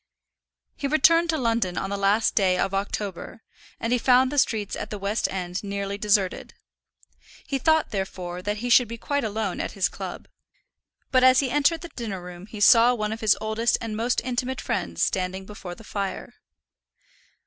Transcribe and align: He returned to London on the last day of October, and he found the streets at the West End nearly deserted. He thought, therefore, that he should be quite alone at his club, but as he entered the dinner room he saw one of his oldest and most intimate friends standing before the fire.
He 0.75 0.87
returned 0.87 1.29
to 1.29 1.37
London 1.37 1.77
on 1.77 1.91
the 1.91 1.95
last 1.95 2.33
day 2.33 2.57
of 2.57 2.73
October, 2.73 3.43
and 3.79 3.93
he 3.93 3.99
found 3.99 4.31
the 4.31 4.39
streets 4.39 4.75
at 4.75 4.89
the 4.89 4.97
West 4.97 5.31
End 5.31 5.63
nearly 5.63 5.95
deserted. 5.95 6.55
He 7.45 7.59
thought, 7.59 7.91
therefore, 7.91 8.41
that 8.41 8.57
he 8.65 8.69
should 8.71 8.87
be 8.87 8.97
quite 8.97 9.23
alone 9.23 9.61
at 9.61 9.73
his 9.73 9.89
club, 9.89 10.27
but 11.11 11.23
as 11.23 11.39
he 11.39 11.51
entered 11.51 11.81
the 11.81 11.89
dinner 11.89 12.19
room 12.19 12.47
he 12.47 12.59
saw 12.61 12.95
one 12.95 13.13
of 13.13 13.21
his 13.21 13.37
oldest 13.39 13.77
and 13.79 13.95
most 13.95 14.21
intimate 14.25 14.59
friends 14.59 15.03
standing 15.03 15.45
before 15.45 15.75
the 15.75 15.83
fire. 15.83 16.33